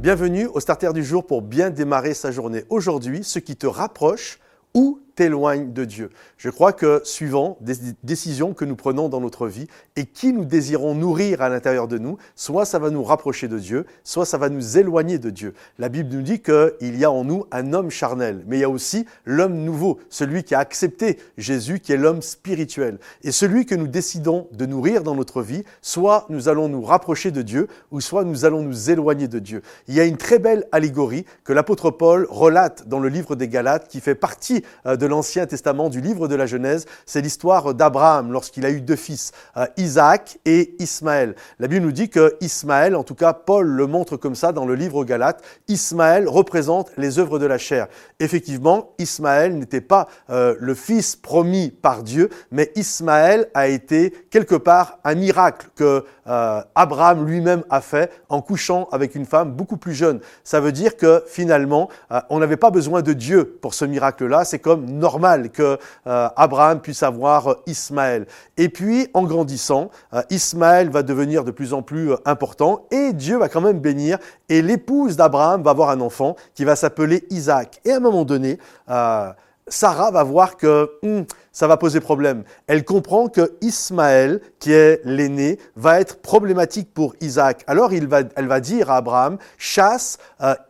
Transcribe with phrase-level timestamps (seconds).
[0.00, 2.64] Bienvenue au starter du jour pour bien démarrer sa journée.
[2.70, 4.38] Aujourd'hui, ce qui te rapproche
[4.72, 6.08] ou t'éloigne de Dieu.
[6.38, 10.46] Je crois que suivant des décisions que nous prenons dans notre vie et qui nous
[10.46, 14.38] désirons nourrir à l'intérieur de nous, soit ça va nous rapprocher de Dieu, soit ça
[14.38, 15.52] va nous éloigner de Dieu.
[15.78, 18.64] La Bible nous dit qu'il y a en nous un homme charnel, mais il y
[18.64, 22.98] a aussi l'homme nouveau, celui qui a accepté Jésus, qui est l'homme spirituel.
[23.22, 27.30] Et celui que nous décidons de nourrir dans notre vie, soit nous allons nous rapprocher
[27.30, 29.60] de Dieu, ou soit nous allons nous éloigner de Dieu.
[29.86, 33.48] Il y a une très belle allégorie que l'apôtre Paul relate dans le livre des
[33.48, 37.74] Galates, qui fait partie euh, de l'Ancien Testament, du livre de la Genèse, c'est l'histoire
[37.74, 41.34] d'Abraham lorsqu'il a eu deux fils, euh, Isaac et Ismaël.
[41.58, 44.64] La Bible nous dit que Ismaël, en tout cas Paul le montre comme ça dans
[44.64, 47.88] le livre aux Galates, Ismaël représente les œuvres de la chair.
[48.20, 54.54] Effectivement, Ismaël n'était pas euh, le fils promis par Dieu, mais Ismaël a été quelque
[54.54, 59.76] part un miracle que euh, Abraham lui-même a fait en couchant avec une femme beaucoup
[59.76, 60.20] plus jeune.
[60.44, 61.88] Ça veut dire que finalement,
[62.28, 64.44] on n'avait pas besoin de Dieu pour ce miracle-là.
[64.44, 68.26] C'est comme normal que euh, Abraham puisse avoir Ismaël.
[68.56, 73.12] Et puis, en grandissant, euh, Ismaël va devenir de plus en plus euh, important et
[73.12, 74.18] Dieu va quand même bénir.
[74.48, 77.80] Et l'épouse d'Abraham va avoir un enfant qui va s'appeler Isaac.
[77.84, 78.58] Et à un moment donné,
[79.70, 81.22] Sarah va voir que hmm,
[81.52, 82.44] ça va poser problème.
[82.66, 87.64] Elle comprend que Ismaël, qui est l'aîné, va être problématique pour Isaac.
[87.66, 88.06] Alors elle
[88.46, 90.18] va dire à Abraham, chasse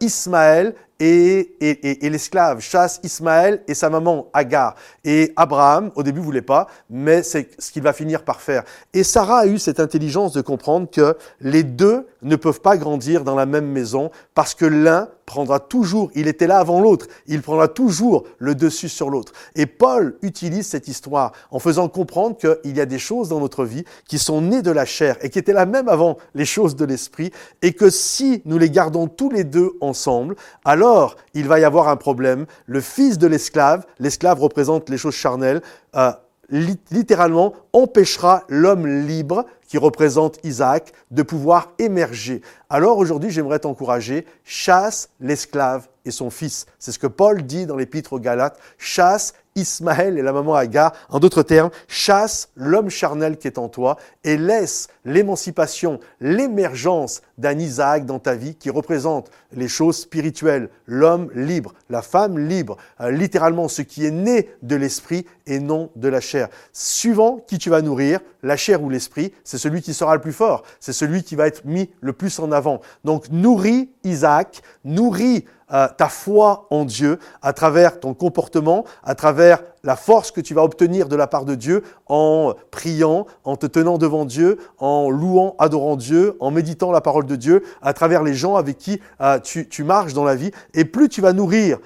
[0.01, 4.75] Ismaël et, l'esclave chasse Ismaël et sa maman Agar.
[5.05, 8.65] Et Abraham, au début, voulait pas, mais c'est ce qu'il va finir par faire.
[8.93, 13.25] Et Sarah a eu cette intelligence de comprendre que les deux ne peuvent pas grandir
[13.25, 17.41] dans la même maison parce que l'un prendra toujours, il était là avant l'autre, il
[17.41, 19.33] prendra toujours le dessus sur l'autre.
[19.55, 23.65] Et Paul utilise cette histoire en faisant comprendre qu'il y a des choses dans notre
[23.65, 26.77] vie qui sont nées de la chair et qui étaient là même avant les choses
[26.77, 27.31] de l'esprit
[27.63, 31.89] et que si nous les gardons tous les deux ensemble, alors il va y avoir
[31.89, 32.47] un problème.
[32.67, 35.63] Le fils de l'esclave, l'esclave représente les choses charnelles,
[35.97, 36.13] euh,
[36.51, 42.43] littéralement empêchera l'homme libre, qui représente Isaac, de pouvoir émerger.
[42.69, 46.67] Alors aujourd'hui, j'aimerais t'encourager, chasse l'esclave et son fils.
[46.81, 50.93] C'est ce que Paul dit dans l'épître aux Galates, chasse Ismaël et la maman Agar.
[51.09, 57.59] En d'autres termes, chasse l'homme charnel qui est en toi et laisse l'émancipation, l'émergence d'un
[57.59, 63.11] Isaac dans ta vie qui représente les choses spirituelles, l'homme libre, la femme libre, euh,
[63.11, 66.49] littéralement ce qui est né de l'esprit et non de la chair.
[66.73, 70.33] Suivant qui tu vas nourrir, la chair ou l'esprit, c'est celui qui sera le plus
[70.33, 72.81] fort, c'est celui qui va être mis le plus en avant.
[73.05, 79.63] Donc nourris Isaac, nourris euh, ta foi en Dieu à travers ton comportement, à travers
[79.83, 83.67] la force que tu vas obtenir de la part de Dieu en priant, en te
[83.67, 88.23] tenant devant Dieu, en louant, adorant Dieu, en méditant la parole de Dieu, à travers
[88.23, 90.51] les gens avec qui euh, tu, marches dans la vie.
[90.75, 91.79] Et plus tu vas nourrir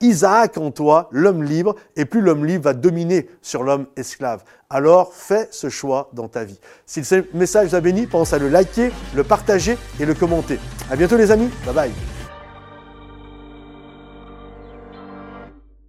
[0.00, 4.44] Isaac en toi, l'homme libre, et plus l'homme libre va dominer sur l'homme esclave.
[4.70, 6.58] Alors fais ce choix dans ta vie.
[6.86, 10.58] Si ce message t'a béni, pense à le liker, le partager et le commenter.
[10.90, 11.50] À bientôt les amis.
[11.66, 12.11] Bye bye.